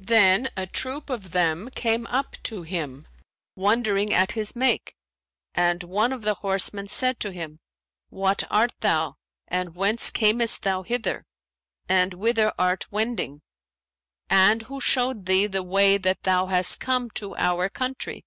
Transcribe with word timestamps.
Then 0.00 0.48
a 0.56 0.66
troop 0.66 1.10
of 1.10 1.32
them 1.32 1.68
came 1.68 2.06
up 2.06 2.36
to 2.44 2.62
him, 2.62 3.06
wondering 3.54 4.14
at 4.14 4.32
his 4.32 4.56
make, 4.56 4.94
and 5.54 5.82
one 5.84 6.10
of 6.10 6.22
the 6.22 6.32
horsemen 6.36 6.88
said 6.88 7.20
to 7.20 7.32
him, 7.32 7.60
'What 8.08 8.44
art 8.50 8.72
thou 8.80 9.18
and 9.46 9.74
whence 9.76 10.10
camest 10.10 10.62
thou 10.62 10.84
hither 10.84 11.26
and 11.86 12.14
whither 12.14 12.50
art 12.58 12.90
wending; 12.90 13.42
and 14.30 14.62
who 14.62 14.80
showed 14.80 15.26
thee 15.26 15.46
the 15.46 15.62
way 15.62 15.98
that 15.98 16.22
thou 16.22 16.46
hast 16.46 16.80
come 16.80 17.10
to 17.10 17.36
our 17.36 17.68
country?' 17.68 18.24